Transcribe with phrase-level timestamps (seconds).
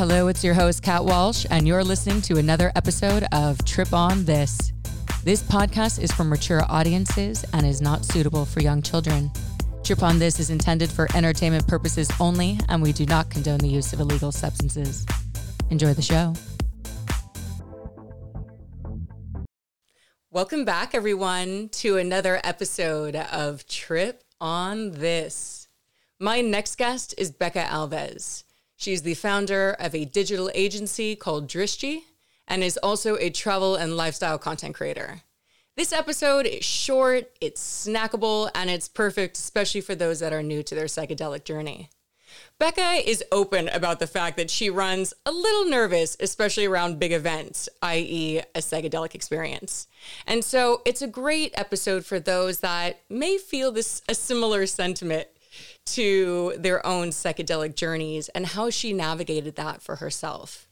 [0.00, 4.24] Hello, it's your host, Kat Walsh, and you're listening to another episode of Trip on
[4.24, 4.72] This.
[5.24, 9.30] This podcast is for mature audiences and is not suitable for young children.
[9.84, 13.68] Trip on This is intended for entertainment purposes only, and we do not condone the
[13.68, 15.04] use of illegal substances.
[15.68, 16.32] Enjoy the show.
[20.30, 25.68] Welcome back, everyone, to another episode of Trip on This.
[26.18, 28.44] My next guest is Becca Alves.
[28.80, 32.04] She's the founder of a digital agency called Drishti
[32.48, 35.20] and is also a travel and lifestyle content creator.
[35.76, 40.62] This episode is short, it's snackable, and it's perfect, especially for those that are new
[40.62, 41.90] to their psychedelic journey.
[42.58, 47.12] Becca is open about the fact that she runs a little nervous, especially around big
[47.12, 49.88] events, i.e., a psychedelic experience.
[50.26, 55.28] And so it's a great episode for those that may feel this a similar sentiment
[55.94, 60.68] to their own psychedelic journeys and how she navigated that for herself.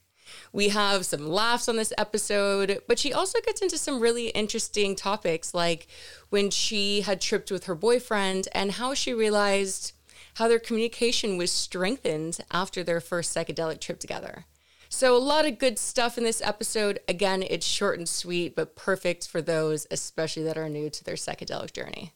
[0.52, 4.94] We have some laughs on this episode, but she also gets into some really interesting
[4.94, 5.86] topics like
[6.30, 9.92] when she had tripped with her boyfriend and how she realized
[10.34, 14.44] how their communication was strengthened after their first psychedelic trip together.
[14.88, 17.00] So, a lot of good stuff in this episode.
[17.06, 21.16] Again, it's short and sweet, but perfect for those, especially that are new to their
[21.16, 22.14] psychedelic journey.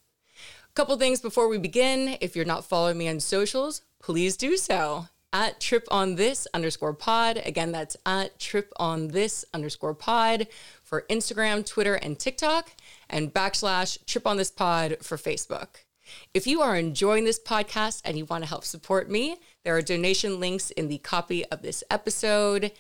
[0.75, 2.17] Couple things before we begin.
[2.23, 6.95] If you're not following me on socials, please do so at trip on this underscore
[6.95, 7.43] pod.
[7.45, 10.47] Again, that's at trip on this underscore pod
[10.83, 12.71] for Instagram, Twitter, and TikTok,
[13.11, 15.85] and backslash trip on this pod for Facebook.
[16.33, 19.83] If you are enjoying this podcast and you want to help support me, there are
[19.83, 22.73] donation links in the copy of this episode.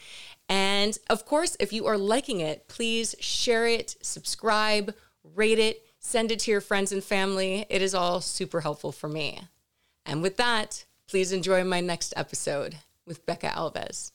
[0.48, 4.94] And of course, if you are liking it, please share it, subscribe,
[5.34, 7.64] rate it, send it to your friends and family.
[7.70, 9.42] It is all super helpful for me.
[10.04, 14.10] And with that, please enjoy my next episode with Becca Alves.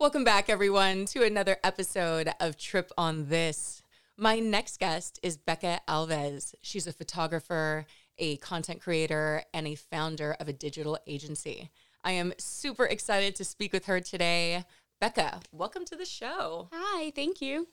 [0.00, 3.82] Welcome back, everyone, to another episode of Trip on This.
[4.16, 6.54] My next guest is Becca Alves.
[6.62, 7.84] She's a photographer,
[8.16, 11.70] a content creator, and a founder of a digital agency.
[12.02, 14.64] I am super excited to speak with her today.
[15.00, 16.68] Becca, welcome to the show.
[16.72, 17.68] Hi, thank you.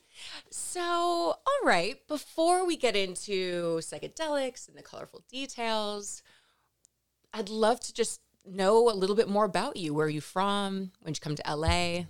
[0.51, 6.21] So, all right, before we get into psychedelics and the colorful details,
[7.33, 9.91] I'd love to just know a little bit more about you.
[9.95, 10.91] Where are you from?
[11.01, 12.03] When did you come to LA?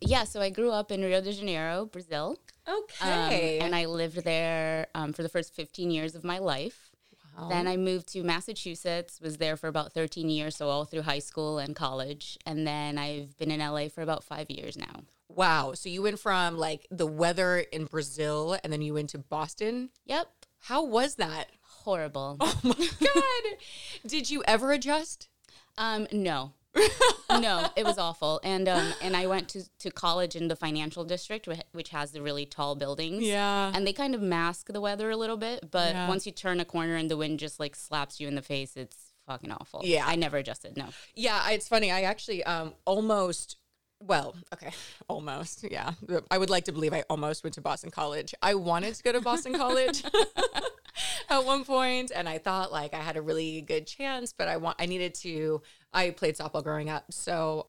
[0.00, 2.38] Yeah, so I grew up in Rio de Janeiro, Brazil.
[2.66, 3.58] Okay.
[3.58, 6.93] Um, and I lived there um, for the first 15 years of my life.
[7.36, 7.48] Wow.
[7.48, 11.18] Then I moved to Massachusetts, was there for about 13 years, so all through high
[11.18, 12.38] school and college.
[12.46, 15.02] And then I've been in LA for about five years now.
[15.28, 15.72] Wow.
[15.74, 19.90] So you went from like the weather in Brazil and then you went to Boston?
[20.06, 20.28] Yep.
[20.60, 21.48] How was that?
[21.60, 22.36] Horrible.
[22.40, 23.58] Oh my God.
[24.06, 25.28] Did you ever adjust?
[25.76, 26.52] Um, no.
[27.30, 28.40] no, it was awful.
[28.42, 32.22] And um, and I went to, to college in the financial district, which has the
[32.22, 33.22] really tall buildings.
[33.24, 33.72] Yeah.
[33.74, 36.08] And they kind of mask the weather a little bit, but yeah.
[36.08, 38.76] once you turn a corner and the wind just like slaps you in the face,
[38.76, 39.82] it's fucking awful.
[39.84, 40.04] Yeah.
[40.06, 40.76] I never adjusted.
[40.76, 40.86] No.
[41.14, 41.90] Yeah, it's funny.
[41.90, 43.56] I actually um almost
[44.00, 44.70] well, okay,
[45.08, 45.64] almost.
[45.70, 45.92] Yeah.
[46.30, 48.34] I would like to believe I almost went to Boston College.
[48.42, 50.04] I wanted to go to Boston College.
[51.28, 54.56] at one point and I thought like I had a really good chance, but I
[54.56, 55.62] want I needed to
[55.92, 57.12] I played softball growing up.
[57.12, 57.68] So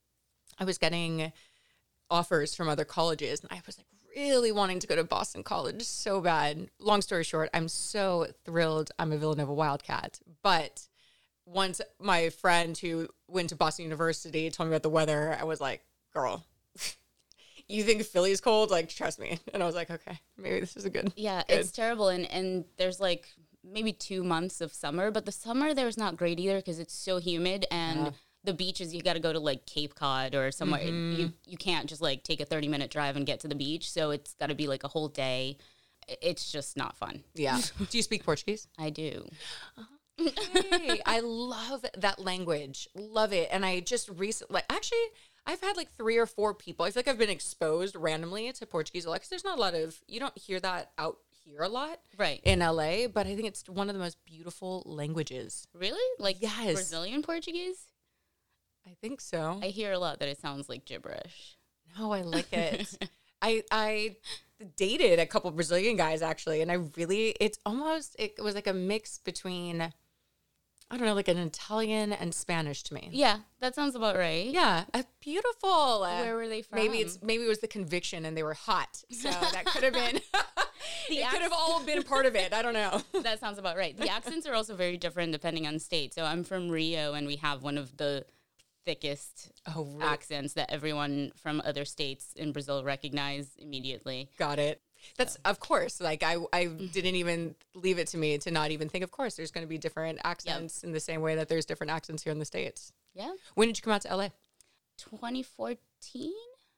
[0.59, 1.31] I was getting
[2.09, 5.84] offers from other colleges and I was like really wanting to go to Boston College
[5.84, 6.69] so bad.
[6.80, 10.19] Long story short, I'm so thrilled I'm a Villanova Wildcat.
[10.42, 10.88] But
[11.46, 15.62] once my friend who went to Boston University told me about the weather, I was
[15.62, 16.46] like, girl,
[17.68, 18.72] you think Philly's cold?
[18.72, 19.40] Like, trust me.
[19.53, 21.14] And I was like, okay, maybe this is a good.
[21.16, 21.59] Yeah, good.
[21.59, 22.09] it's terrible.
[22.09, 23.28] And and there's like
[23.64, 27.18] maybe two months of summer, but the summer there's not great either because it's so
[27.18, 28.06] humid and.
[28.06, 28.12] Yeah.
[28.44, 30.81] The beaches you got to go to like Cape Cod or somewhere.
[30.81, 31.20] Mm-hmm.
[31.20, 33.90] You you can't just like take a thirty minute drive and get to the beach.
[33.90, 35.58] So it's got to be like a whole day.
[36.22, 37.24] It's just not fun.
[37.34, 37.59] Yeah.
[37.90, 38.68] do you speak Portuguese?
[38.78, 39.25] I do.
[40.18, 42.88] hey, I love that language.
[42.94, 43.50] Love it.
[43.51, 45.07] And I just recently, actually,
[45.47, 46.86] I've had like three or four people.
[46.86, 49.62] I feel like I've been exposed randomly to Portuguese a lot because there's not a
[49.62, 52.42] lot of you don't hear that out here a lot, right?
[52.44, 55.68] In LA, but I think it's one of the most beautiful languages.
[55.74, 57.86] Really, like yes, Brazilian Portuguese.
[58.88, 59.59] I think so.
[59.62, 61.57] I hear a lot that it sounds like gibberish.
[61.98, 63.09] No, I like it.
[63.41, 64.15] I I
[64.75, 68.74] dated a couple Brazilian guys actually, and I really it's almost it was like a
[68.74, 69.94] mix between
[70.92, 73.10] I don't know, like an Italian and Spanish to me.
[73.12, 74.46] Yeah, that sounds about right.
[74.46, 76.02] Yeah, a beautiful.
[76.02, 76.78] Where were they from?
[76.78, 79.94] Maybe it's maybe it was the conviction and they were hot, so that could have
[79.94, 80.18] been.
[81.10, 82.54] it could have all been part of it.
[82.54, 83.02] I don't know.
[83.24, 83.98] that sounds about right.
[83.98, 86.14] The accents are also very different depending on state.
[86.14, 88.26] So I'm from Rio, and we have one of the
[88.86, 90.04] thickest Oh, really?
[90.04, 94.30] accents that everyone from other states in Brazil recognize immediately.
[94.38, 94.82] Got it.
[95.18, 96.00] That's of course.
[96.02, 99.04] Like I, I didn't even leave it to me to not even think.
[99.04, 101.92] Of course, there's going to be different accents in the same way that there's different
[101.92, 102.92] accents here in the states.
[103.13, 103.31] Yeah.
[103.56, 104.30] When did you come out to LA?
[104.98, 105.78] 2014?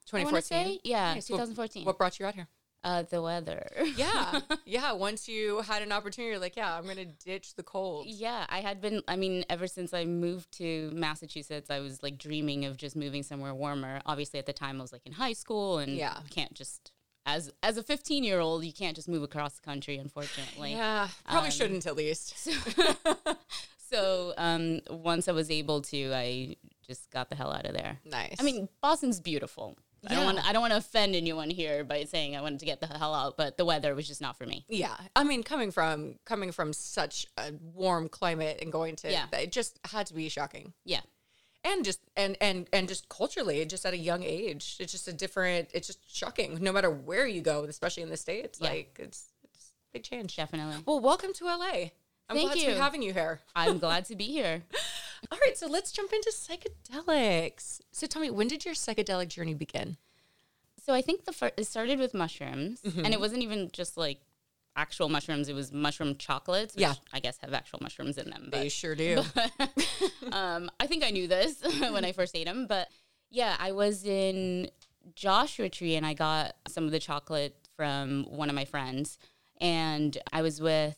[0.06, 0.80] 2014.
[0.84, 1.30] Yeah, Nice.
[1.30, 1.86] What- 2014.
[1.86, 2.48] What brought you out here?
[2.84, 3.68] Uh, the weather.
[3.98, 4.92] Yeah, yeah.
[4.94, 8.06] Once you had an opportunity, you're like, yeah, I'm gonna ditch the cold.
[8.08, 9.02] Yeah, I had been.
[9.08, 13.24] I mean, ever since I moved to Massachusetts, I was like dreaming of just moving
[13.24, 14.00] somewhere warmer.
[14.06, 16.20] Obviously, at the time, I was like in high school, and Yeah.
[16.30, 16.92] can't just
[17.28, 19.98] as as a 15 year old, you can't just move across the country.
[19.98, 22.50] Unfortunately, Yeah, probably shouldn't at least.
[23.90, 28.00] So um, once I was able to, I just got the hell out of there.
[28.04, 28.36] Nice.
[28.38, 29.78] I mean, Boston's beautiful.
[30.06, 30.46] I don't want.
[30.46, 33.16] I don't want to offend anyone here by saying I wanted to get the hell
[33.16, 34.66] out, but the weather was just not for me.
[34.68, 34.96] yeah.
[35.16, 39.26] I mean, coming from coming from such a warm climate and going to, Yeah.
[39.34, 40.74] it just had to be shocking.
[40.84, 41.00] Yeah,
[41.70, 45.14] and just and and and just culturally just at a young age it's just a
[45.24, 48.70] different it's just shocking no matter where you go especially in the states Yeah.
[48.70, 50.78] like it's it's a big change definitely.
[50.86, 51.90] well welcome to la i'm
[52.30, 52.68] Thank glad to you.
[52.76, 54.64] be having you here I'm glad to be here.
[55.32, 59.54] all right so let's jump into psychedelics so tell me when did your psychedelic journey
[59.54, 59.98] begin
[60.86, 63.04] So I think the first it started with mushrooms, Mm-hmm.
[63.04, 64.20] and it wasn't even just like
[64.78, 65.50] actual mushrooms.
[65.50, 66.94] It was mushroom chocolates, which Yeah.
[67.12, 68.50] I guess have actual mushrooms in them.
[68.52, 69.24] they sure do
[70.32, 72.68] um, I think I knew this when I first ate them.
[72.68, 72.88] But
[73.30, 74.70] yeah, I was in
[75.16, 79.18] Joshua Tree, and I got some of the chocolate from one of my friends,
[79.60, 80.98] and I was with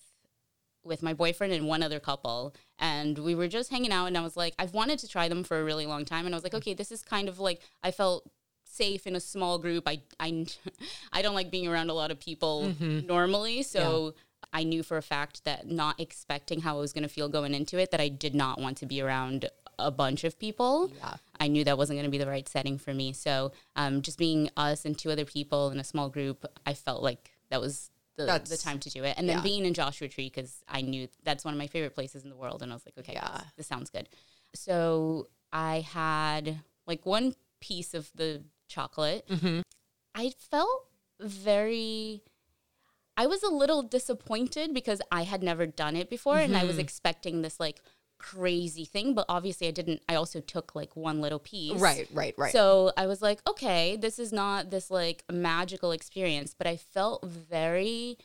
[0.83, 4.21] with my boyfriend and one other couple and we were just hanging out and I
[4.21, 6.43] was like I've wanted to try them for a really long time and I was
[6.43, 8.27] like okay this is kind of like I felt
[8.69, 10.45] safe in a small group I I
[11.13, 14.13] I don't like being around a lot of people normally so
[14.51, 17.53] I knew for a fact that not expecting how I was going to feel going
[17.53, 20.91] into it that I did not want to be around a bunch of people.
[20.95, 21.15] Yeah.
[21.39, 23.13] I knew that wasn't going to be the right setting for me.
[23.13, 27.01] So um, just being us and two other people in a small group, I felt
[27.03, 29.15] like that was the, the time to do it.
[29.17, 29.43] And then yeah.
[29.43, 32.35] being in Joshua Tree, because I knew that's one of my favorite places in the
[32.35, 32.61] world.
[32.61, 33.29] And I was like, okay, Yeah.
[33.33, 34.09] this, this sounds good.
[34.53, 39.27] So I had like one piece of the chocolate.
[39.27, 39.61] Mm-hmm.
[40.15, 40.85] I felt
[41.19, 42.21] very.
[43.17, 46.73] I was a little disappointed because I had never done it before and I was
[46.73, 46.79] Mm-hmm.
[46.81, 47.81] expecting this like
[48.17, 50.01] crazy thing, but obviously I didn't.
[50.07, 51.79] I also took like one little piece.
[51.81, 56.53] right right right So I was like, okay, this is not this like magical experience,
[56.57, 58.17] but I felt very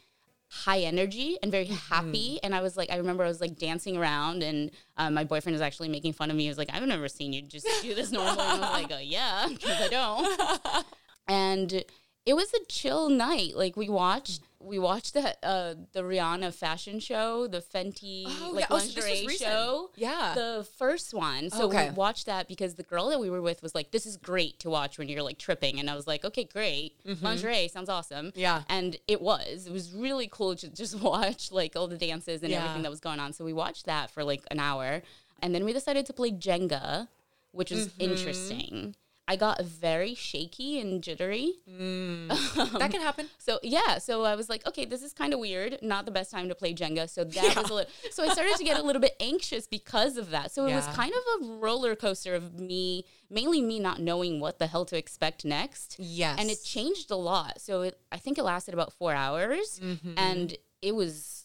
[0.49, 2.38] high energy and very happy.
[2.43, 5.55] And I was like, I remember I was like dancing around, and um, my boyfriend
[5.55, 6.44] was actually making fun of me.
[6.44, 8.32] He was like, I've never seen you just do this normally.
[8.41, 10.87] And I was like, oh, yeah, because I don't.
[11.29, 11.85] and
[12.26, 13.56] it was a chill night.
[13.56, 18.61] Like we watched, we watched the uh, the Rihanna fashion show, the Fenty Oh, like
[18.62, 18.66] yeah.
[18.70, 19.90] Oh, so lingerie show.
[19.96, 20.32] Yeah.
[20.34, 21.50] the first one.
[21.50, 21.90] So Okay.
[21.90, 24.58] we watched that because the girl that we were with was like, "This is great
[24.61, 28.26] to watch when you're like tripping," and I was like, "Okay, great, lingerie sounds awesome."
[28.28, 28.40] Mm-hmm.
[28.40, 28.62] Yeah.
[28.69, 29.66] and it was.
[29.66, 32.58] It was really cool to just watch like all the dances and Yeah.
[32.62, 33.32] everything that was going on.
[33.32, 35.02] So we watched that for like an hour,
[35.43, 37.08] and then we decided to play Jenga,
[37.52, 38.00] which was Mm-hmm.
[38.00, 38.96] interesting.
[39.26, 41.55] I got very shaky and jittery.
[41.67, 45.79] that can happen So yeah, so I was like, okay, this is kind of weird.
[45.82, 47.09] Not the best time to play Jenga.
[47.09, 47.91] So that was a little.
[48.11, 50.50] So I started to get a little bit anxious because of that.
[50.53, 54.59] So it was kind of a roller coaster of me, mainly me not knowing what
[54.59, 55.97] the hell to expect next.
[55.99, 57.61] yes And it changed a lot.
[57.61, 60.14] So it, I think it lasted about four hours, Mm-hmm.
[60.19, 61.44] and it was.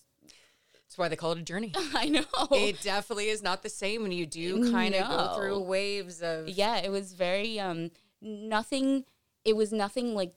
[1.00, 2.24] Why they call it a journey I know.
[2.52, 6.50] it definitely is not the same when you do kind of go through waves of
[6.50, 7.92] yeah, it was very um
[8.22, 9.06] nothing.
[9.46, 10.34] It was nothing like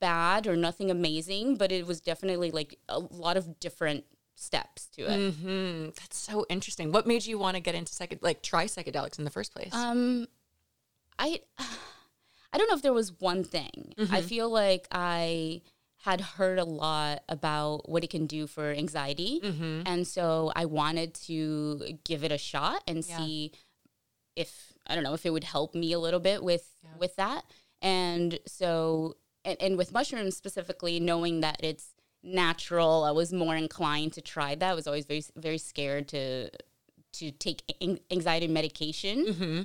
[0.00, 4.04] bad or nothing amazing, but it was definitely like a lot of different
[4.36, 5.34] steps to it.
[5.34, 6.92] hmm That's so interesting.
[6.92, 9.74] What made you want to get into psych like try psychedelics in the first place?
[9.74, 10.26] Um,
[11.18, 11.40] I,
[12.52, 13.94] I don't know if there was one thing.
[14.10, 15.62] I feel like I
[16.04, 19.82] had heard a lot about what it can do for anxiety, mm-hmm.
[19.86, 23.16] and so I wanted to give it a shot and Yeah.
[23.16, 23.52] see
[24.36, 26.66] if I don't know if it would help me a little bit with
[26.98, 27.44] with that.
[27.80, 34.12] And so, and, and with mushrooms specifically, knowing that it's natural, I was more inclined
[34.14, 34.70] to try that.
[34.70, 36.50] I was always very very scared to
[37.14, 37.62] to take
[38.10, 39.26] anxiety medication.
[39.26, 39.62] Mm-hmm.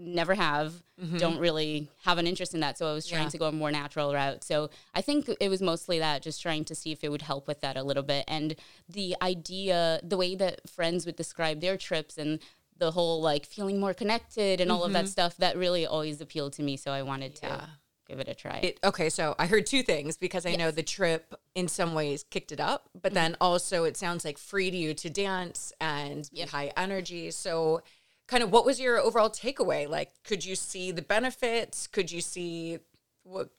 [0.00, 0.72] Never have.
[1.02, 1.16] Mm-hmm.
[1.16, 2.78] Don't really have an interest in that.
[2.78, 3.30] So I was trying Yeah.
[3.30, 4.44] to go a more natural route.
[4.44, 7.46] So I think it was mostly that, just trying to see if it would help
[7.48, 8.24] with that a little bit.
[8.28, 8.54] And
[8.88, 12.38] the idea, the way that friends would describe their trips and
[12.76, 15.10] the whole like feeling more connected and all of that mm-hmm.
[15.10, 16.76] stuff, that really always appealed to me.
[16.76, 17.66] So I wanted to Yeah.
[18.06, 18.58] give it a try.
[18.62, 22.24] It, okay, so I heard two things because I know the trip in some ways
[22.30, 23.14] kicked it up, but mm-hmm.
[23.14, 27.32] then also it sounds like freed you to dance and be high energy.
[27.32, 27.82] So
[28.28, 29.88] kind of what was your overall takeaway?
[29.88, 31.86] Like, could you see the benefits?
[31.86, 32.78] Could you see
[33.24, 33.50] what?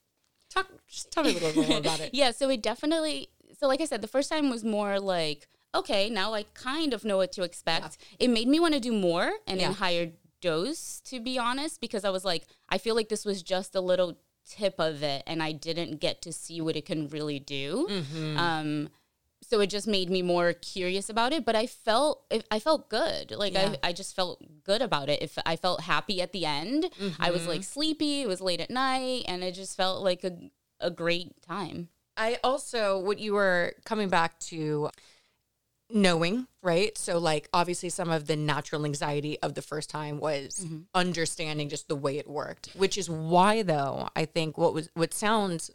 [0.49, 2.11] Talk, just tell me a little bit more about it.
[2.13, 3.29] yeah, so it definitely.
[3.59, 7.03] So, like I said, the first time was more like, okay, now I kind of
[7.03, 7.97] know what to expect.
[8.11, 8.25] Yeah.
[8.25, 9.67] It made me want to do more and yeah.
[9.67, 10.11] in higher
[10.41, 13.81] dose, to be honest, because I was like, I feel like this was just a
[13.81, 17.88] little tip of it, and I didn't get to see what it can really do.
[17.89, 18.38] Mm-hmm.
[18.38, 18.89] Um,
[19.49, 23.31] so it just made me more curious about it but i felt i felt good
[23.31, 23.75] like yeah.
[23.83, 27.21] I, I just felt good about it if i felt happy at the end mm-hmm.
[27.21, 27.73] i was like mm-hmm.
[27.73, 30.37] sleepy it was late at night and it just felt like a,
[30.79, 34.89] a great time i also what you were coming back to
[35.91, 40.63] knowing right so like obviously some of the natural anxiety of the first time was
[40.63, 40.81] mm-hmm.
[40.93, 45.15] understanding just the way it worked which is why though i think what was what
[45.15, 45.71] sounds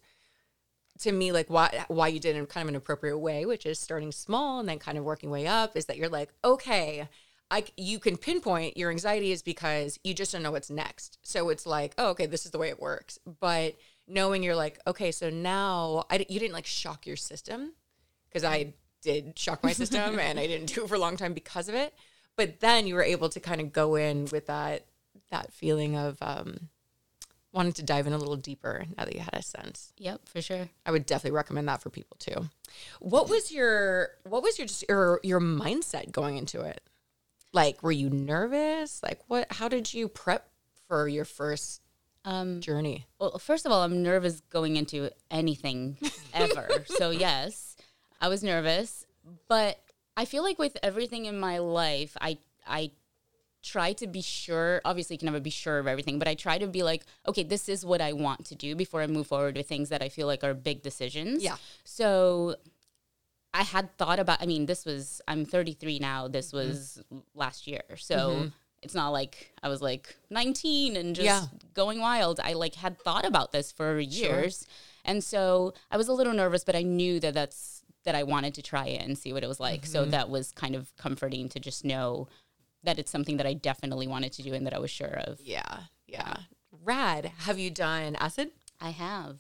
[1.01, 3.67] to me like why why you did it in kind of an appropriate way which
[3.67, 7.09] is starting small and then kind of working way up is that you're like okay
[7.51, 11.19] I, you can pinpoint your anxiety is because you just don't know what's next.
[11.23, 13.19] So it's like oh okay this is the way it works.
[13.41, 13.77] But
[14.09, 17.73] knowing you're like okay so now I, you didn't like shock your system
[18.29, 21.33] because i did shock my system and i didn't do it for a long time
[21.33, 21.95] because of it.
[22.37, 24.87] But then you were able to kind of go in with that
[25.31, 26.71] that feeling of um
[27.55, 29.93] wanted to dive in a little deeper now that you had a sense.
[29.97, 30.69] Yep, for sure.
[30.85, 32.51] I would definitely recommend that for people too.
[32.99, 36.81] What was your what was your just your your mindset going into it?
[37.53, 39.03] Like were you nervous?
[39.03, 40.49] Like what how did you prep
[40.89, 41.81] for your first
[42.25, 43.07] um, journey?
[43.19, 45.97] Well, first of all, I'm nervous going into anything
[46.35, 46.69] ever.
[46.87, 47.77] so yes,
[48.21, 49.07] I was nervous,
[49.49, 49.79] but
[50.17, 52.91] I feel like with everything in my life, I I
[53.65, 56.59] try to be sure obviously you can never be sure of everything but i try
[56.59, 59.57] to be like okay this is what i want to do before i move forward
[59.57, 62.55] with things that i feel like are big decisions yeah so
[63.55, 66.69] i had thought about i mean this was i'm 33 now this mm-hmm.
[66.69, 67.03] was
[67.35, 68.49] last year so mm-hmm.
[68.83, 71.47] it's not like i was like 19 and just yeah.
[71.73, 74.69] going wild i like had thought about this for years sure.
[75.07, 78.53] and so i was a little nervous but i knew that that's that i wanted
[78.53, 79.93] to try it and see what it was like mm-hmm.
[79.93, 82.29] so that was kind of comforting to just know
[82.85, 85.41] that it's something that I definitely wanted to do and that I was sure of.
[85.41, 86.35] Yeah, yeah.
[86.85, 87.33] Rad.
[87.39, 88.51] Have you done acid?
[88.81, 89.39] I have.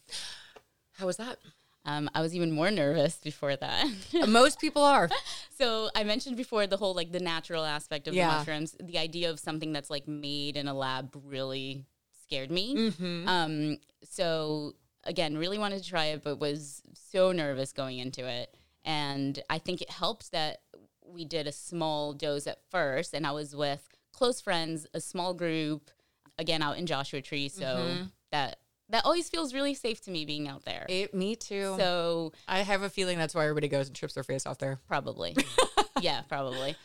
[0.92, 1.38] How was that?
[1.86, 3.86] Um, I was even more nervous before that.
[4.28, 5.08] Most people are.
[5.56, 8.26] So I mentioned before the whole like the natural aspect of yeah.
[8.26, 8.76] the mushrooms.
[8.82, 11.84] The idea of something that's like made in a lab really
[12.24, 12.74] scared me.
[12.74, 13.28] Mm-hmm.
[13.28, 14.74] Um, so
[15.04, 18.52] again, really wanted to try it, but was so nervous going into it.
[18.84, 20.62] And I think it helped that
[21.04, 25.34] we did a small dose at first, and I was with close friends, a small
[25.34, 25.90] group,
[26.38, 27.48] again out in Joshua Tree.
[27.48, 28.02] So mm-hmm.
[28.32, 28.58] that
[28.90, 30.86] that always feels really safe to me being out there.
[30.88, 31.74] It, me too.
[31.78, 34.78] So I have a feeling that's why everybody goes and trips their face off there.
[34.86, 35.36] Probably.
[36.00, 36.76] yeah, probably.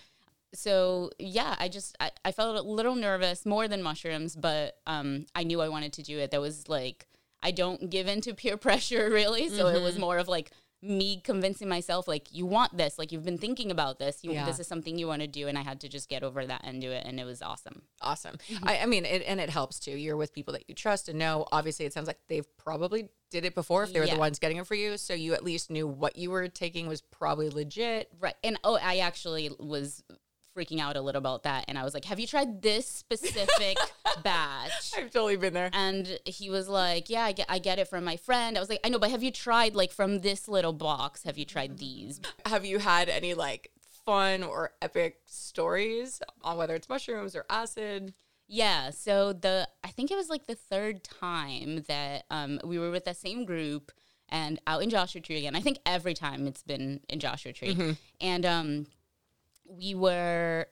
[0.54, 5.26] So yeah, I just I, I felt a little nervous more than mushrooms, but um
[5.36, 6.32] I knew I wanted to do it.
[6.32, 7.08] That was like
[7.42, 9.50] I don't give in to peer pressure really.
[9.50, 9.76] So mm-hmm.
[9.76, 10.02] it was mm-hmm.
[10.02, 14.00] more of like me convincing myself like you want this like you've been thinking about
[14.00, 14.46] this you yeah.
[14.46, 16.62] this is something you want to do and i had to just get over that
[16.64, 18.68] and do it and it was awesome awesome mm-hmm.
[18.68, 21.20] I, I, mean it, and it helps too you're with people that you trust and
[21.20, 24.14] know obviously it sounds like they've probably did it before if they were yeah.
[24.14, 26.88] the ones getting it for you so you at least knew what you were taking
[26.88, 30.04] was probably legit right and oh i actually was
[30.56, 31.66] freaking out a little about that.
[31.68, 33.78] And I was like, Have you tried this specific
[34.24, 34.94] batch?
[34.98, 35.70] I've totally been there.
[35.74, 38.58] And he was like, Yeah, I get, I get it from my friend.
[38.58, 41.38] I was like, I know, but have you tried, like, from this little box, have
[41.38, 42.20] you tried these?
[42.46, 43.72] Have you had any, like,
[44.06, 48.14] fun or epic stories on whether it's mushrooms or acid?
[48.48, 52.90] Yeah, so the I think it was like the third time that um, we were
[52.90, 53.92] with the same group
[54.28, 55.56] and out in Joshua Tree again.
[55.56, 57.92] I think every time it's been in Joshua Tree, mm-hmm.
[58.20, 58.88] and um,
[59.70, 60.68] we were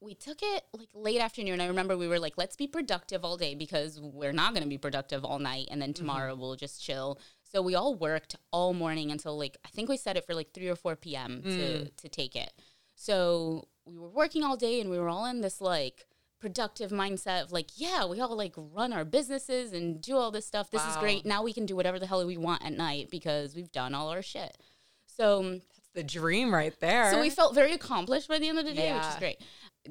[0.00, 1.60] we took it like late afternoon.
[1.60, 4.68] I remember we were like, let's be productive all day because we're not going to
[4.68, 5.68] be productive all night.
[5.70, 6.04] And then mm-hmm.
[6.04, 6.40] tomorrow mm-hmm.
[6.40, 7.18] we'll just chill.
[7.42, 10.52] So we all worked all morning until like, I think we set it for like
[10.52, 11.42] 3 or 4 p.m.
[11.44, 11.56] Mm.
[11.56, 12.52] to, to take it.
[12.94, 16.06] So we were working all day and we were all in this like
[16.40, 20.46] productive mindset of like, yeah, we all like run our businesses and do all this
[20.46, 20.70] stuff.
[20.70, 20.90] This wow.
[20.90, 21.26] is great.
[21.26, 24.08] Now we can do whatever the hell we want at night because we've done all
[24.10, 24.58] our shit.
[25.06, 25.60] So
[25.94, 27.10] the dream right there.
[27.10, 28.96] So we felt very accomplished by the end of the day, yeah.
[28.96, 29.42] which is great.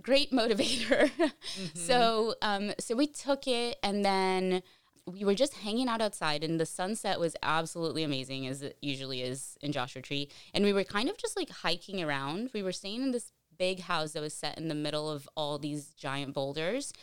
[0.02, 1.10] Great motivator.
[1.20, 1.78] mm-hmm.
[1.78, 4.62] So um, so we took it and then
[5.06, 9.22] we were just hanging out outside and the sunset was absolutely amazing as it usually
[9.22, 10.30] is in Joshua Tree.
[10.54, 12.52] And we were kind of just like hiking around.
[12.54, 15.58] We were staying in this big house that was set in the middle of all
[15.58, 16.94] these giant boulders.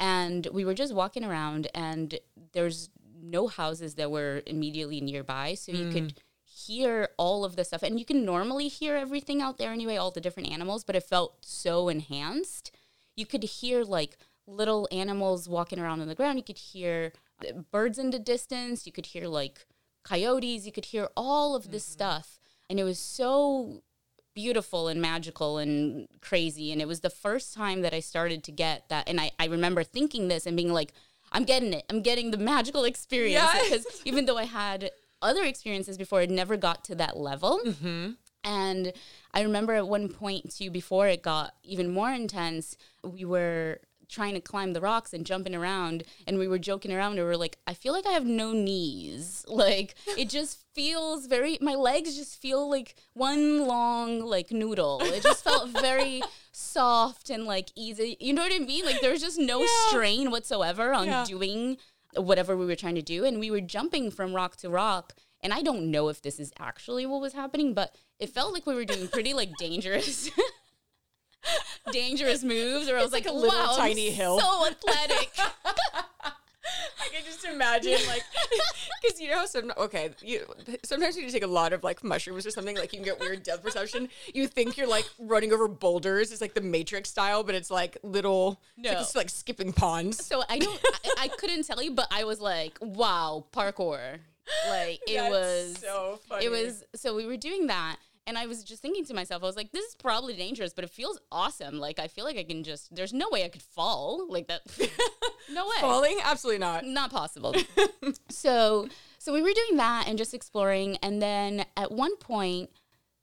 [0.00, 2.18] And we were just walking around and
[2.52, 2.90] there's
[3.22, 5.54] no houses that were immediately nearby.
[5.54, 5.78] So mm.
[5.78, 6.20] you could
[6.66, 10.10] hear all of the stuff and you can normally hear everything out there anyway all
[10.10, 12.70] the different animals but it felt so enhanced
[13.16, 14.16] you could hear like
[14.46, 16.38] little animals walking around on the ground.
[16.38, 17.12] You could hear
[17.46, 18.86] uh, birds in the distance.
[18.86, 19.66] You could hear like
[20.04, 20.66] coyotes.
[20.66, 22.38] You could hear all of this stuff.
[22.68, 23.82] And it was so
[24.34, 26.72] beautiful and magical and crazy.
[26.72, 29.08] And it was the first time that I started to get that.
[29.08, 30.92] And I, I remember thinking this and being like,
[31.30, 31.84] I'm getting it.
[31.88, 33.42] I'm getting the magical experience.
[33.42, 33.70] Yes.
[33.70, 34.90] Because even though I had
[35.22, 37.60] other experiences before, it never got to that level.
[37.64, 38.10] Mm-hmm.
[38.44, 38.92] And
[39.32, 44.34] I remember at one point too, before it got even more intense, we were trying
[44.34, 47.36] to climb the rocks and jumping around and we were joking around and we were
[47.36, 49.42] like i feel like i have no knees.
[49.48, 55.00] Like it just feels very my legs just feel like one long like noodle.
[55.02, 56.20] It just felt very
[56.52, 58.16] soft and like easy.
[58.20, 58.84] You know what i mean?
[58.84, 61.24] Like there's just no strain whatsoever on Yeah.
[61.26, 61.78] doing
[62.16, 65.52] whatever we were trying to do and we were jumping from rock to rock and
[65.52, 68.74] i don't know if this is actually what was happening but it felt like we
[68.74, 70.30] were doing pretty like dangerous
[71.92, 75.30] dangerous moves or i was like, like a little wow tiny I'm hill." so athletic
[77.00, 78.22] I can just imagine, like,
[79.02, 80.44] because you know, some okay, you
[80.84, 83.18] sometimes when you take a lot of like mushrooms or something, like you can get
[83.20, 84.08] weird depth perception.
[84.34, 87.96] You think you're like running over boulders, it's like the Matrix style, but it's like
[88.02, 89.00] little, it's like, No.
[89.00, 90.24] it's like skipping ponds.
[90.24, 94.18] so i don't I, I couldn't tell you but i was like wow parkour
[94.68, 96.44] like it That's was so funny.
[96.46, 99.46] it was so we were doing that and i was just thinking to myself i
[99.46, 102.44] was like this is probably dangerous but it feels awesome like i feel like i
[102.44, 104.62] can just there's no way i could fall like that
[105.50, 106.18] no way falling.
[106.22, 106.84] Absolutely not.
[106.84, 107.54] not possible.
[108.28, 108.88] so
[109.18, 112.70] so we were doing that and just exploring and then at one point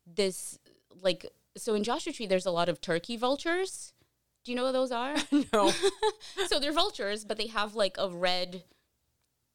[0.06, 0.60] this
[1.02, 1.26] like
[1.58, 3.94] so in Joshua Tree there's a lot of turkey vultures.
[4.44, 5.16] Do you know what those are?
[5.54, 5.74] No.
[6.48, 8.64] so they're vultures, but they have like a red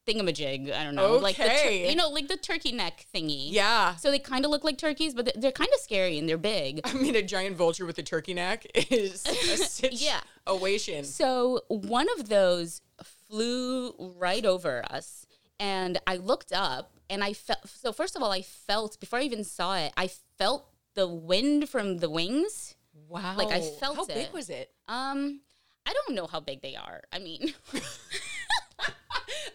[0.06, 0.72] thingamajig.
[0.72, 3.50] I don't know, like the tur- you know, like the turkey neck thingy.
[3.52, 3.96] Yeah.
[3.96, 6.80] So they kind of look like turkeys, but they're, kind of scary and they're big.
[6.84, 10.20] I mean, a giant vulture with a turkey neck is a Yeah.
[10.46, 11.04] situation.
[11.04, 15.26] So one of those flew right over us,
[15.58, 17.68] and I looked up, and I felt.
[17.68, 21.68] So first of all, I felt before I even saw it, I felt the wind
[21.68, 22.74] from the wings.
[23.08, 23.34] Wow.
[23.36, 24.70] Like, I felt How big was it?
[24.88, 25.40] Um,
[25.86, 27.02] I don't know how big they are.
[27.12, 27.52] I mean,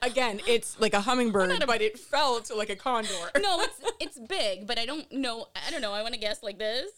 [0.01, 3.09] Again, it's like a hummingbird, a- but it felt like a condor.
[3.39, 5.47] no, it's it's big, but I don't know.
[5.67, 5.91] I don't know.
[5.93, 6.89] I want to guess like this.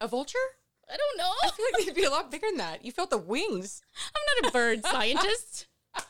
[0.00, 0.38] A vulture?
[0.90, 1.30] I don't know.
[1.44, 2.82] I feel like they'd be a lot bigger than that.
[2.84, 3.82] You felt the wings.
[4.14, 5.66] I'm not a bird scientist,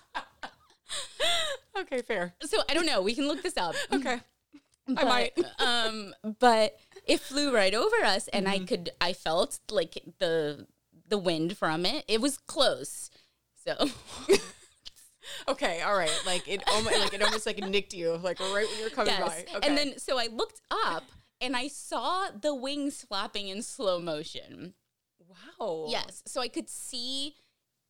[1.76, 2.34] Okay, fair.
[2.42, 3.02] so I don't know.
[3.02, 3.74] We can look this up.
[3.92, 4.20] Okay.
[4.86, 5.32] but, might.
[5.58, 8.62] um, but it flew right over us, and Mm-hmm.
[8.62, 10.66] I could, I felt like the
[11.08, 12.04] the wind from it.
[12.06, 13.10] It was close,
[13.64, 13.74] so
[15.48, 16.22] Okay, all right.
[16.26, 19.28] Like it almost like it almost like nicked you, like right when you're coming yes.
[19.28, 19.56] by.
[19.56, 19.68] Okay.
[19.68, 21.04] And then so I looked up,
[21.40, 24.74] and I saw the wings flapping in slow motion.
[25.26, 25.86] wow.
[25.88, 27.36] Yes, so I could see.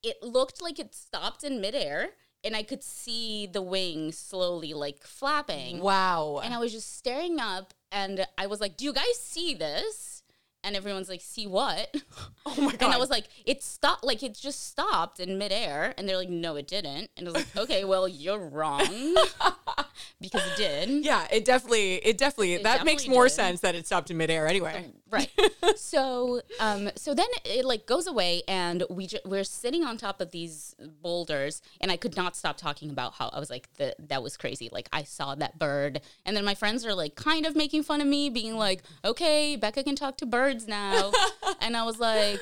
[0.02, 2.10] It looked like it stopped in midair,
[2.44, 5.80] and I could see the wings slowly like flapping.
[5.80, 6.40] Wow.
[6.42, 10.17] And I was just staring up and I was like, Do you guys see this?
[10.64, 11.94] And everyone's like, See what?
[12.46, 12.82] oh my god.
[12.82, 15.94] And I was like, It stopped, like, it just stopped in midair.
[15.96, 17.10] And they're like, No, it didn't.
[17.16, 19.16] And I was like, Okay, well, you're wrong.
[20.20, 21.04] because it did.
[21.04, 23.34] yeah, it definitely, it definitely, that makes more did.
[23.34, 24.86] sense that it stopped in midair anyway.
[25.10, 25.30] Right.
[25.76, 30.20] so, um, so then it like goes away, and we ju- we're sitting on top
[30.20, 33.94] of these boulders, and I could not stop talking about how I was like the
[34.08, 34.68] that was crazy.
[34.70, 38.00] Like I saw that bird, and then my friends are like kind of making fun
[38.00, 41.12] of me, being like, "Okay, Becca can talk to birds now,"
[41.60, 42.40] and I was like,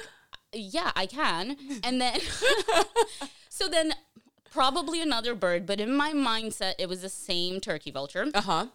[0.52, 2.18] "Yeah, I can." And then,
[3.48, 3.94] so then.
[4.52, 8.66] Probably another bird, but in my mindset, it was the same turkey vulture Uh huh.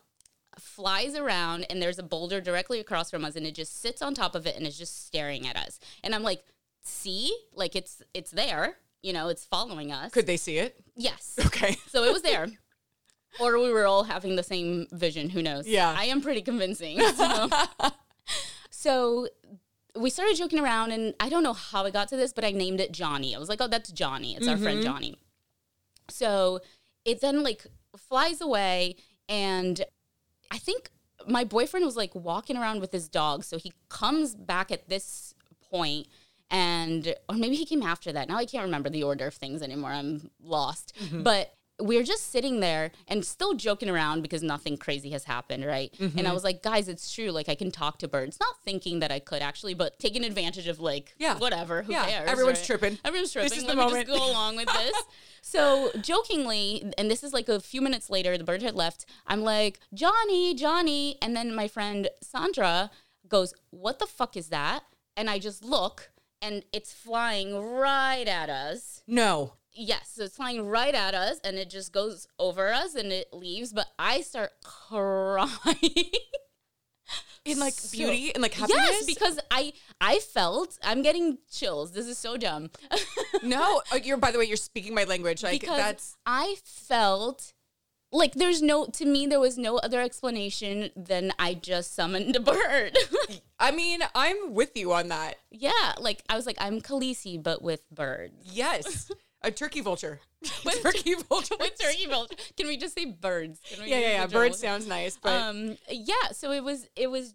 [0.59, 4.13] flies around and there's a boulder directly across from us and it just sits on
[4.13, 5.79] top of it and is just staring at us.
[6.03, 6.43] And I'm like,
[6.83, 7.35] see?
[7.55, 8.75] Like it's it's there.
[9.01, 10.11] You know, it's following us.
[10.11, 10.75] Could they see it?
[10.95, 11.39] yes.
[11.47, 11.75] Okay.
[11.87, 12.47] So it was there.
[13.39, 15.31] Or we were all having the same vision.
[15.31, 15.67] Who knows?
[15.67, 15.95] Yeah.
[15.97, 16.99] I am pretty convincing.
[17.01, 17.49] So,
[18.81, 19.27] so
[19.95, 22.51] we started joking around, and I don't know how I got to this, but I
[22.51, 23.35] named it Johnny.
[23.35, 24.35] I was like, oh, that's Johnny.
[24.35, 24.91] It's our friend mm-hmm.
[24.91, 25.15] Johnny.
[26.09, 26.61] So
[27.05, 28.95] it then like flies away,
[29.29, 29.83] and
[30.49, 30.89] I think
[31.27, 33.43] my boyfriend was like walking around with his dog.
[33.43, 35.35] So he comes back at this
[35.69, 36.07] point
[36.49, 38.27] and or maybe he came after that.
[38.27, 39.91] Now I can't remember the order of things anymore.
[39.91, 40.93] I'm lost.
[40.99, 41.21] Mm-hmm.
[41.21, 45.93] But we're just sitting there and still joking around because nothing crazy has happened, right?
[45.99, 46.33] And I mm-hmm.
[46.33, 47.31] was like, guys, it's true.
[47.31, 48.39] Like I can talk to birds.
[48.39, 51.37] Not thinking that I could actually, but taking advantage of like Yeah.
[51.37, 51.83] whatever.
[51.83, 52.29] Who Yeah, cares?
[52.29, 52.65] everyone's right?
[52.65, 52.99] tripping.
[53.03, 53.49] Everyone's tripping.
[53.49, 54.07] This is Let the me moment.
[54.07, 54.93] just go along with this.
[55.43, 59.05] So jokingly, and this is like a few minutes later, the bird had left.
[59.25, 61.17] I'm like, Johnny, Johnny.
[61.19, 62.91] And then my friend Sandra
[63.27, 64.83] goes, What the fuck is that?
[65.17, 69.03] And I just look and it's flying right at us.
[69.07, 69.53] No.
[69.73, 73.33] Yes, so it's flying right at us and it just goes over us and it
[73.33, 75.77] leaves, but I start crying.
[77.43, 78.85] In like So- beauty and like happiness.
[78.87, 81.91] Yes, because I I felt I'm getting chills.
[81.91, 82.69] This is so dumb.
[83.43, 85.41] no, uh, you're by the way, you're speaking my language.
[85.41, 87.53] Like because that's I felt
[88.11, 92.39] like there's no to me there was no other explanation than I just summoned a
[92.41, 92.95] bird.
[93.59, 95.37] I mean, I'm with you on that.
[95.49, 98.35] yeah, like I was like I'm Khaleesi but with birds.
[98.53, 99.09] Yes.
[99.43, 100.19] A turkey vulture.
[100.83, 101.55] Turkey vulture.
[101.79, 102.35] Turkey vulture.
[102.57, 103.59] Can we just say birds?
[103.69, 104.27] Can we Yeah, yeah, yeah.
[104.27, 107.33] Bird sounds nice, but um yeah so it was it was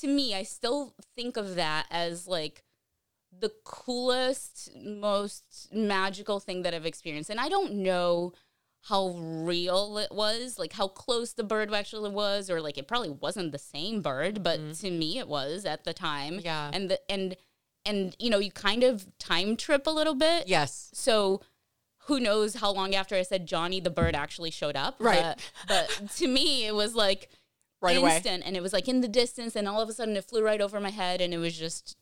[0.00, 2.62] to me i still think of that as like
[3.38, 8.32] the coolest most magical thing that i've experienced and i don't know
[8.82, 13.10] how real it was like how close the bird actually was or like it probably
[13.10, 16.44] wasn't the same bird but to me it was at the time Mm-hmm.
[16.46, 16.70] Yeah.
[16.72, 17.36] and the and
[17.86, 20.90] and you know you kind of time trip a little bit yes.
[20.92, 21.40] so
[22.06, 24.96] who knows how long after I said Johnny the bird actually showed up.
[24.98, 25.36] Right.
[25.66, 27.28] But, but to me, it was like
[27.82, 28.16] Right away.
[28.16, 30.42] instant and it was like in the distance and all of a sudden it flew
[30.42, 31.96] right over my head and it was just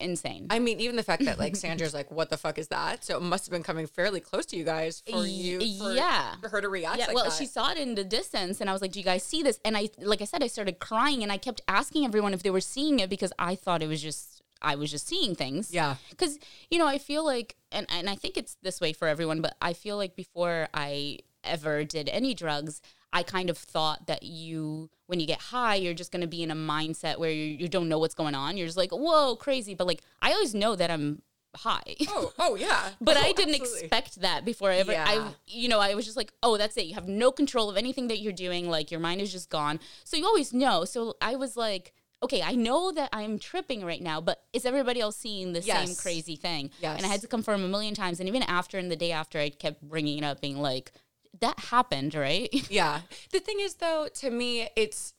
[0.00, 0.46] insane.
[0.50, 3.16] I mean, even the fact that like Sandra's like, "What the fuck is that?" So
[3.16, 6.36] it must have been coming fairly close to you guys for you, for, yeah.
[6.40, 6.98] for her to react.
[6.98, 7.34] yeah, like well, that.
[7.34, 9.60] she saw it in the distance, and I was like, "Do you guys see this?"
[9.64, 12.50] And I, like I said, I started crying, and I kept asking everyone if they
[12.50, 14.29] were seeing it because I thought it was just,
[14.62, 15.72] I was just seeing things.
[15.72, 15.96] Yeah.
[16.10, 16.38] because
[16.70, 19.56] you know, I feel like, and and I think it's this way for everyone, but
[19.60, 24.90] I feel like before I ever did any drugs, I kind of thought that you,
[25.06, 27.66] when you get high, you're just going to be in a mindset where you, you
[27.68, 28.56] don't know what's going on.
[28.56, 29.74] You're just like, whoa, crazy.
[29.74, 31.22] But like, I always know that I'm
[31.56, 31.96] high.
[32.08, 32.90] Oh, oh yeah.
[33.00, 33.80] But Oh, I didn't absolutely.
[33.86, 34.92] expect that before I ever.
[34.92, 35.04] Yeah.
[35.08, 36.84] I, you know, I was just like, oh, that's it.
[36.86, 38.68] You have no control of anything that you're doing.
[38.68, 39.80] Like your mind is just gone.
[40.04, 40.84] So you always know.
[40.84, 45.00] So I was like, okay, I know that I'm tripping right now, but is everybody
[45.00, 46.70] else seeing the same crazy thing?
[46.80, 46.96] Yes.
[46.96, 48.20] And I had to confirm a million times.
[48.20, 50.92] And even after and the day after, I kept bringing it up, being like,
[51.40, 52.48] that happened, right?
[52.70, 53.00] Yeah.
[53.32, 55.14] The thing is, though, to me, it's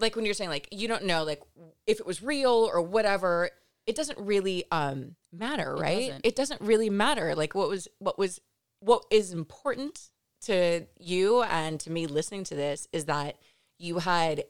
[0.00, 1.42] like when you're saying like you don't know like
[1.86, 3.50] if it was real or whatever.
[3.86, 6.08] It doesn't really um matter, right?
[6.08, 6.26] doesn't.
[6.26, 7.34] It doesn't really matter.
[7.34, 8.40] Like what was what was
[8.80, 10.10] what is important
[10.42, 13.36] to you and to me listening to this is that
[13.78, 14.44] you had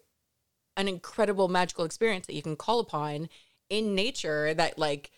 [0.81, 3.29] an incredible magical experience that you can call upon
[3.69, 5.11] in nature that like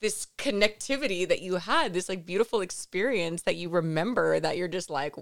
[0.00, 4.90] this connectivity that you had this like beautiful experience that you remember that you're just
[4.90, 5.14] like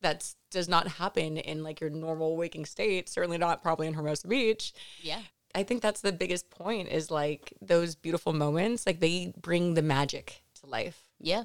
[0.00, 4.26] that does not happen in like your normal waking state certainly not probably in hermosa
[4.28, 5.20] beach yeah.
[5.54, 9.82] i think that's the biggest point is like those beautiful moments like they bring the
[9.82, 11.44] magic to life Yeah,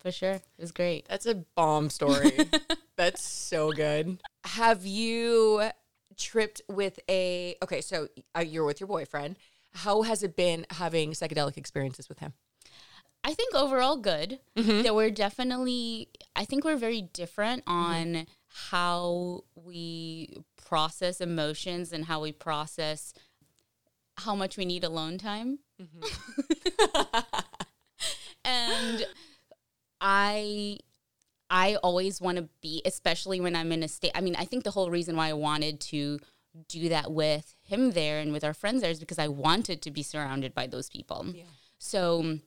[0.00, 0.34] for sure.
[0.34, 1.06] It was great.
[1.08, 2.32] that's a bomb story
[2.96, 5.70] that's so good have you
[6.18, 9.36] tripped with a okay so uh, you're with your boyfriend.
[9.72, 12.32] How has it been having psychedelic experiences with him?
[13.24, 14.40] I think overall good.
[14.56, 14.82] Mm-hmm.
[14.82, 18.18] That we're definitely I think we're very different mm-hmm.
[18.18, 23.12] on how we process emotions and how we process
[24.18, 25.60] how much we need alone time.
[25.80, 27.18] Mm-hmm.
[28.44, 29.06] and
[30.00, 30.78] I
[31.50, 34.64] I always want to be especially when I'm in a state I mean I think
[34.64, 36.18] the whole reason why I wanted to
[36.66, 39.90] do that with him there and with our friends there is because I wanted to
[39.90, 41.26] be surrounded by those people.
[41.78, 42.40] So mm,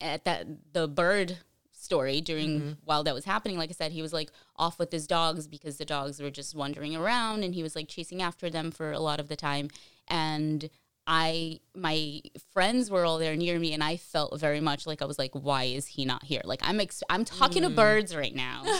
[0.00, 1.38] at that the bird
[1.72, 2.72] story during mm-hmm.
[2.84, 5.76] while that was happening like i said he was like off with his dogs because
[5.76, 9.00] the dogs were just wandering around and he was like chasing after them for a
[9.00, 9.68] lot of the time.
[10.06, 10.70] And
[11.06, 12.20] i my
[12.52, 15.32] friends were all there near me and i felt very much like i was like
[15.34, 16.40] why is he not here?
[16.44, 18.62] Like i'm ex- i'm talking to birds right now.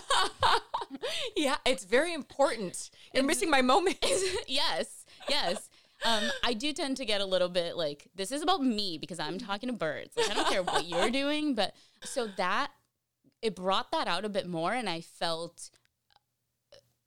[1.37, 2.91] Yeah it's very important.
[3.13, 3.99] You're missing my moment.
[4.47, 5.69] Yes yes.
[6.05, 9.19] Um, I do tend to get a little bit like this is about me because
[9.19, 10.17] I'm talking to birds.
[10.17, 12.71] Like I don't care what you're doing, but so that
[13.41, 15.71] it brought that out a bit more, and I felt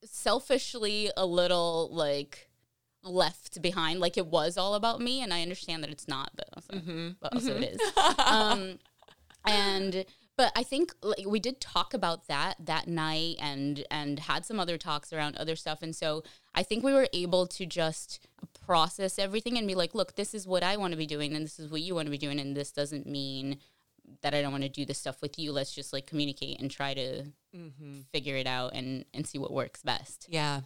[0.04, 2.47] selfishly a little like
[3.10, 5.22] left behind, like it was all about me.
[5.22, 7.10] And I understand that it's not, but also, mm-hmm.
[7.22, 8.00] but also it mm-hmm.
[8.00, 8.20] is.
[8.20, 8.80] Um,
[9.46, 10.06] and
[10.38, 14.60] but I think like we did talk about that that night and and had some
[14.60, 15.82] other talks around other stuff.
[15.82, 18.26] And so I think we were able to just
[18.62, 21.44] process everything and be like look this is what I want to be doing and
[21.44, 23.58] this is what you want to be doing and this doesn't mean
[24.22, 25.52] that I don't want to do this stuff with you.
[25.52, 27.24] Let's just like communicate and try to
[27.56, 28.00] mm-hmm.
[28.14, 30.28] figure it out and and see what works best.
[30.30, 30.62] Yeah.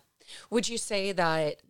[0.50, 1.62] Would you say that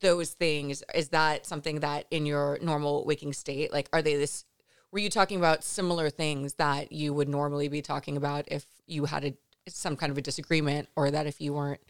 [0.00, 4.44] those things is that something that in your normal waking state like are they this
[4.90, 9.04] were you talking about similar things that you would normally be talking about if you
[9.06, 9.34] had a
[9.68, 11.80] some kind of a disagreement or that if you weren't?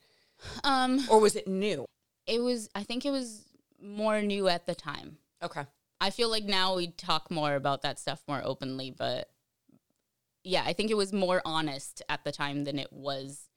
[0.62, 1.86] Um or was it new?
[2.26, 3.44] it was I think it was
[3.80, 5.18] more new at the time.
[5.42, 5.64] Okay.
[6.00, 9.28] I feel like now we talk more about that stuff more openly, but
[10.42, 13.48] yeah, I think it was more honest at the time than it was.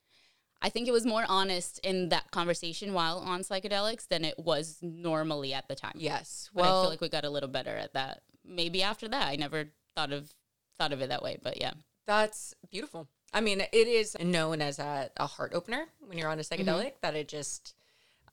[0.62, 4.80] I think it was more honest in that conversation while on psychedelics than it was
[4.82, 5.94] normally at the time.
[5.96, 6.50] Yes.
[6.54, 8.22] But I feel like we got a little better at that.
[8.44, 9.66] Maybe after that, I never
[9.96, 10.34] thought of
[10.78, 11.74] thought of it that way, but yeah.
[12.06, 13.08] That's beautiful.
[13.34, 16.62] I mean, it is known as a, a heart opener when you're on a Mm-hmm.
[16.62, 17.76] psychedelic that it just,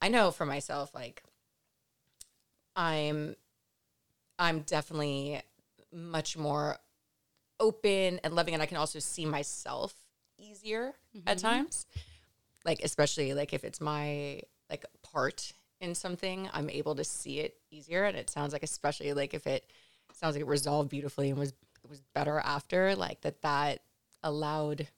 [0.01, 1.23] I know for myself, like,
[2.77, 3.37] I'm,
[4.39, 5.43] I'm definitely
[5.93, 6.77] much more
[7.61, 9.95] open and loving, and I can also see myself
[10.39, 10.95] easier
[11.27, 11.47] at Mm-hmm.
[11.47, 11.87] times.
[12.64, 17.57] Like, especially like if it's my like part in something, I'm able to see it
[17.70, 19.70] easier, and it sounds like, especially like if it
[20.12, 21.53] sounds like it resolved beautifully and was
[21.88, 23.83] was better after like that that
[24.22, 24.88] allowed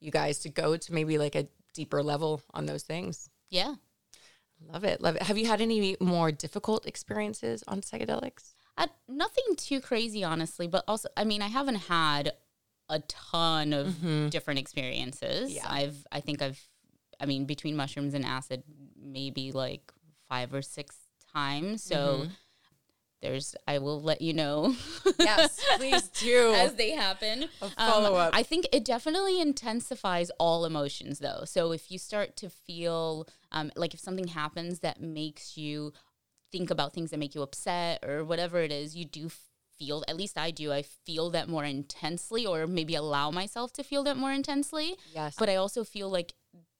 [0.00, 3.76] you guys to go to maybe like a deeper level on those things Yeah.
[4.70, 9.44] love it love it have you had any more difficult experiences on psychedelics I, nothing
[9.56, 12.32] too crazy, honestly, but also, I mean, I haven't had
[12.88, 14.28] a ton of mm-hmm.
[14.28, 15.52] different experiences.
[15.52, 15.66] Yeah.
[15.66, 16.60] I've, I think I've,
[17.24, 18.62] I mean, between mushrooms and acid,
[19.02, 19.90] maybe like
[20.28, 20.94] five or six
[21.32, 21.82] times.
[21.82, 22.26] So
[23.22, 24.74] there's, I will let you know.
[25.18, 27.48] yes please do as they happen.
[27.62, 28.34] A Um, follow-up.
[28.34, 31.44] I think it definitely intensifies all emotions, though.
[31.46, 35.94] So if you start to feel um, like if something happens that makes you
[36.52, 39.30] think about things that make you upset or whatever it is, you do
[39.78, 40.04] feel.
[40.06, 40.70] At least I do.
[40.70, 44.96] I feel that more intensely, or maybe allow myself to feel that more intensely.
[45.14, 46.34] yes But I also feel like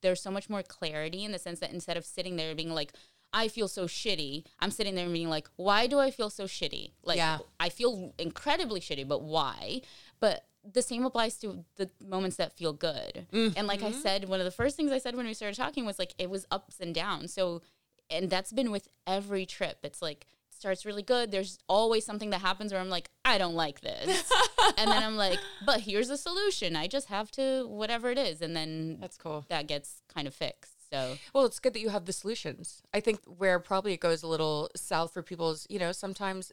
[0.05, 2.93] there's so much more clarity in the sense that instead of sitting there being like,
[3.33, 6.45] I feel so shitty, I'm sitting there and being like, why do I feel so
[6.45, 6.93] shitty?
[7.03, 7.39] Like, Yeah.
[7.59, 9.81] I feel incredibly shitty, but why?
[10.21, 13.27] But the same applies to the moments that feel good.
[13.57, 14.01] And like I mm-hmm.
[14.01, 16.31] said, one of the first things I said when we started talking was like, it
[16.31, 17.35] was ups and downs.
[17.35, 17.63] So,
[18.09, 19.79] and that's been with every trip.
[19.83, 20.27] It's like,
[20.65, 21.31] starts really good.
[21.31, 24.33] There's always something that happens where I'm like, I don't like this.
[24.79, 26.75] and then I'm like, but here's a solution.
[26.75, 28.41] I just have to, whatever it is.
[28.41, 30.73] And then that's cool that gets kind of fixed.
[30.91, 34.23] So well it's good that you have the solutions i think where probably it goes
[34.23, 36.53] a little south for people's you know sometimes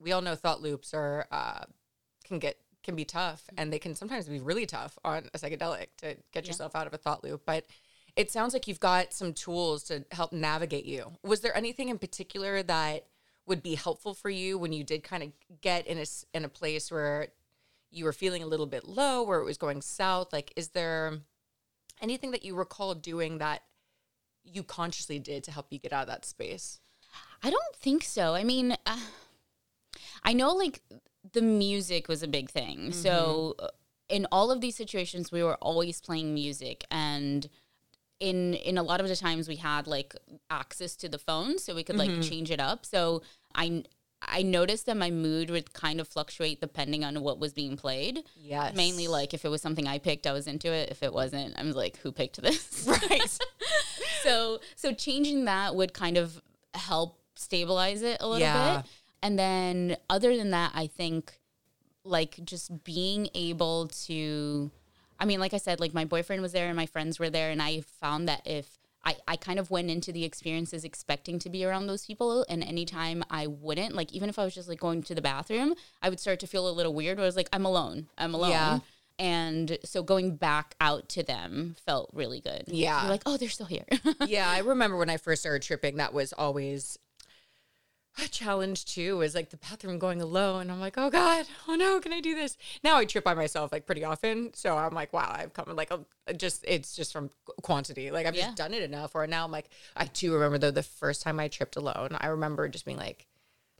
[0.00, 1.64] we all know thought loops are uh,
[2.24, 5.88] can get can be tough and they can sometimes be really tough on a psychedelic
[5.98, 6.50] to get Yeah.
[6.50, 7.66] yourself out of a thought loop but
[8.16, 11.98] it sounds like you've got some tools to help navigate you was there anything in
[11.98, 13.04] particular that
[13.46, 16.48] would be helpful for you when you did kind of get in a in a
[16.48, 17.28] place where
[17.90, 21.18] you were feeling a little bit low where it was going south like is there
[22.00, 23.62] anything that you recall doing that
[24.44, 26.80] you consciously did to help you get out of that space
[27.42, 28.34] I don't think so.
[28.34, 28.98] I mean, uh,
[30.22, 30.82] I know like
[31.32, 32.92] the music was a big thing.
[32.92, 33.68] So uh,
[34.08, 37.48] in all of these situations, we were always playing music and.
[38.20, 40.14] In, in a lot of the times we had like
[40.48, 42.20] access to the phone so we could like mm-hmm.
[42.22, 42.86] change it up.
[42.86, 43.22] So
[43.54, 43.84] i
[44.26, 48.20] i noticed that my mood would kind of fluctuate depending on what was being played.
[48.36, 48.74] Yes.
[48.74, 50.90] Mainly like if it was something i picked i was into it.
[50.90, 52.86] If it wasn't i was like who picked this?
[53.10, 53.38] Right.
[54.22, 56.40] So so changing that would kind of
[56.72, 58.76] help stabilize it a little Yeah.
[58.76, 58.90] bit.
[59.22, 61.40] And then other than that i think
[62.04, 64.70] like just being able to
[65.24, 67.50] i mean like i said like my boyfriend was there and my friends were there
[67.50, 71.50] and i found that if I, I kind of went into the experiences expecting to
[71.50, 74.80] be around those people and anytime I wouldn't, like even if I was just like
[74.80, 77.36] going to the bathroom, I would start to feel a little weird where I was
[77.36, 78.08] like, I'm alone.
[78.16, 78.50] I'm alone.
[78.50, 78.78] Yeah.
[79.18, 82.64] And so going back out to them felt really good.
[82.66, 83.02] Yeah.
[83.02, 83.84] You're like, oh, they're still here.
[84.26, 86.98] yeah i remember when i first started tripping that was always
[88.22, 91.98] a challenge too was like the bathroom going alone i'm like oh god oh no
[92.00, 92.56] can i do this?
[92.84, 95.92] Now i trip by myself like pretty often so i'm like wow i've come like
[96.36, 97.30] just it's just from
[97.62, 98.44] quantity like i've Yeah.
[98.46, 101.40] just done it enough or now i'm like i do remember though the first time
[101.40, 103.26] i tripped alone i remember just being like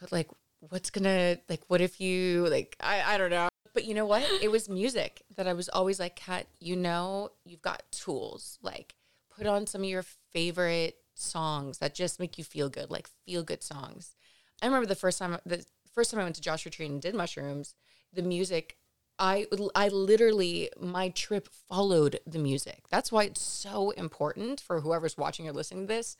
[0.01, 0.29] but like
[0.69, 3.49] what's gonna like what if you like i i don't know.
[3.73, 4.23] But you know what?
[4.41, 8.95] It was music that i was always like kat you know you've got tools like
[9.37, 13.43] put on some of your favorite songs that just make you feel good like feel
[13.43, 14.15] good songs
[14.63, 15.65] i remember the first time the
[15.95, 17.75] first time i went to joshua tree and did mushrooms
[18.13, 18.77] the music
[19.19, 22.85] I I literally my trip followed the music.
[22.91, 26.17] That's why it's so important for whoever's watching or listening to this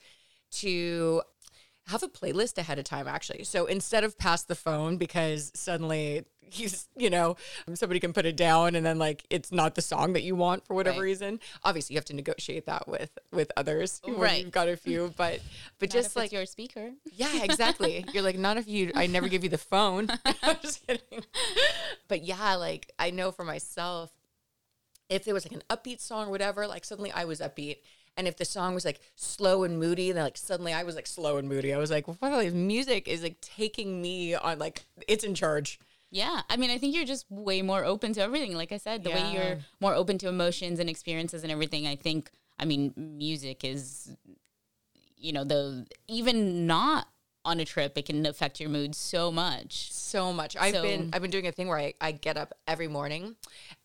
[0.51, 1.21] to
[1.87, 3.43] have a playlist ahead of time actually.
[3.43, 7.35] So instead of pass the phone because suddenly he's, you know,
[7.73, 10.65] somebody can put it down and then like it's not the song that you want
[10.65, 11.03] for whatever Right.
[11.05, 11.39] reason.
[11.63, 14.41] Obviously you have to negotiate that with with others Right.
[14.43, 15.39] you've got a few, but
[15.79, 16.91] but Not just like your speaker.
[17.13, 18.03] yeah, exactly.
[18.13, 20.09] You're like, not if you, I never give you the phone.
[20.43, 21.23] I'm just kidding.
[22.07, 24.11] But yeah, like I know for myself,
[25.09, 27.77] if there was like an upbeat song or whatever, like suddenly I was upbeat.
[28.17, 31.07] And if the song was like slow and moody, then like suddenly I was like
[31.07, 31.73] slow and moody.
[31.73, 35.79] I was like, wow, like music is like taking me on like it's in charge.
[36.11, 36.41] Yeah.
[36.49, 38.53] I mean, I think you're just way more open to everything.
[38.55, 41.97] Like I said, the way you're more open to emotions and experiences and everything, I
[41.97, 44.15] think, I mean, music is,
[45.17, 47.07] you know, the even not
[47.43, 49.91] on a trip, it can affect your mood so much.
[49.91, 50.55] So much.
[50.55, 53.35] I've So- been I've been doing a thing where I, I get up every morning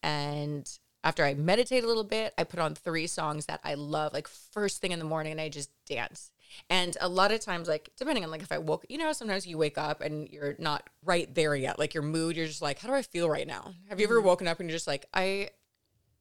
[0.02, 0.70] and
[1.02, 4.28] after I meditate a little bit, I put on three songs that I love, like
[4.28, 6.30] first thing in the morning, and I just dance.
[6.68, 9.46] And a lot of times, like depending on like if I woke, you know, sometimes
[9.46, 11.78] you wake up and you're not right there yet.
[11.78, 13.72] Like your mood, you're just like, how do I feel right now?
[13.88, 15.50] Have you ever woken up and you're just like, I?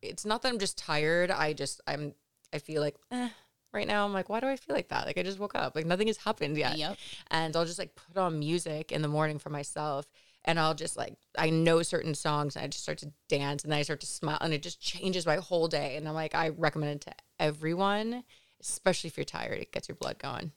[0.02, 1.30] It's not that I'm just tired.
[1.32, 2.14] I just I'm
[2.54, 3.30] I feel like eh,
[3.74, 4.06] right now.
[4.06, 5.06] I'm like, why do I feel like that?
[5.06, 5.76] Like I just woke up.
[5.76, 6.98] Like nothing has happened yet Yep.
[7.32, 10.06] and I'll just like put on music in the morning for myself.
[10.46, 13.72] And I'll just like I know certain songs and I just start to dance and
[13.72, 15.96] then I start to smile and it just changes my whole day.
[15.96, 18.24] And I'm like, I recommend it to everyone,
[18.62, 19.60] especially if you're tired.
[19.60, 20.52] It gets your blood going.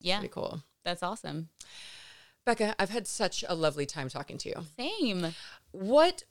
[0.00, 0.18] Yeah.
[0.18, 0.62] Pretty cool.
[0.84, 1.48] That's awesome.
[2.44, 4.54] Becca, I've had such a lovely time talking to you.
[4.76, 5.34] Same.
[5.72, 6.24] What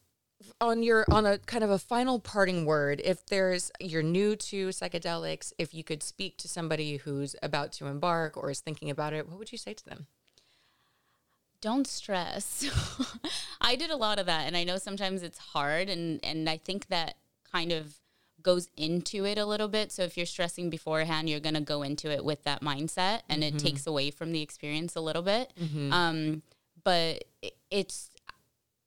[0.62, 4.70] on your on a kind of a final parting word, if there's you're new to
[4.70, 9.14] psychedelics, if you could speak to somebody who's about to embark or is thinking about
[9.14, 10.08] it, what would you say to them?
[11.64, 12.70] Don't stress.
[13.62, 16.58] I did a lot of that and I know sometimes it's hard and and I
[16.58, 17.16] think that
[17.50, 17.96] kind of
[18.42, 19.90] goes into it a little bit.
[19.90, 23.42] So if you're stressing beforehand, you're going to go into it with that mindset and
[23.42, 25.54] it takes away from the experience a little bit.
[25.94, 26.44] Um
[26.84, 27.24] but
[27.72, 28.10] it's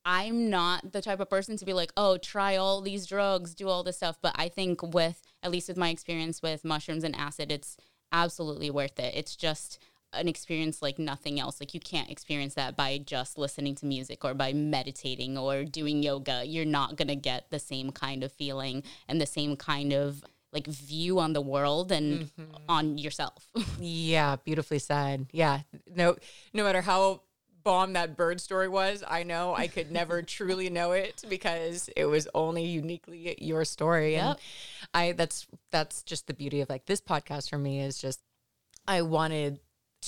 [0.05, 3.69] I'm not the type of person to be like, oh, try all these drugs, do
[3.69, 4.19] all this stuff.
[4.23, 7.77] But I think with, at least with my experience with mushrooms and acid, it's
[8.13, 9.15] absolutely worth it.
[9.17, 9.81] It's just
[10.13, 11.61] an experience like nothing else.
[11.61, 16.03] Like you can't experience that by just listening to music or by meditating or doing
[16.03, 16.45] yoga.
[16.45, 20.25] You're not going to get the same kind of feeling and the same kind of
[20.53, 22.55] like view on the world and mm-hmm.
[22.69, 23.49] on yourself.
[23.79, 25.27] Yeah, beautifully said.
[25.33, 25.61] Yeah.
[25.95, 26.17] No
[26.55, 27.23] no matter how
[27.63, 32.07] bomb that bird story was, I know I could never truly know it because it
[32.07, 34.17] was only uniquely your story.
[34.17, 34.39] And
[34.95, 38.21] I that's that's just the beauty of like this podcast for me is just
[38.89, 39.61] I wanted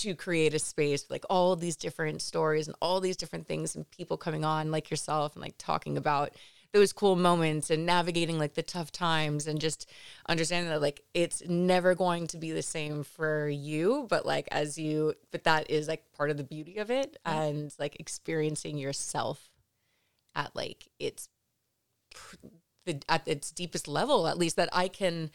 [0.02, 3.74] to create a space with like all these different stories and all these different things
[3.74, 6.32] and people coming on like yourself and like talking about
[6.72, 9.88] those cool moments and navigating like the tough times and just
[10.28, 14.78] understanding that like it's never going to be the same for you but like as
[14.78, 19.48] you but that is like part of the beauty of it and like experiencing yourself
[20.34, 21.28] at like its
[22.14, 22.36] pr-
[22.84, 25.30] the at its deepest level at least that I can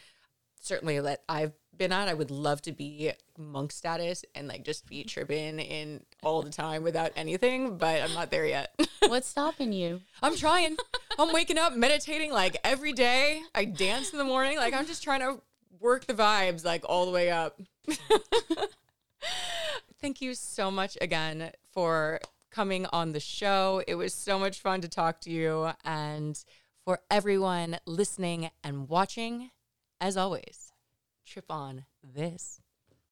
[0.60, 2.08] certainly that I've been at.
[2.08, 6.50] I would love to be monk status and like just be tripping in all the
[6.50, 8.74] time without anything, but I'm not there yet.
[9.06, 10.00] What's stopping you?
[10.22, 10.76] I'm trying.
[11.18, 13.42] I'm waking up, meditating like every day.
[13.54, 14.56] I dance in the morning.
[14.58, 15.40] Like I'm just trying to
[15.80, 17.60] work the vibes like all the way up.
[20.00, 23.82] Thank you so much again for coming on the show.
[23.86, 25.70] It was so much fun to talk to you.
[25.84, 26.42] And
[26.84, 29.50] for everyone listening and watching,
[30.00, 30.63] as always,
[31.24, 32.60] trip on this.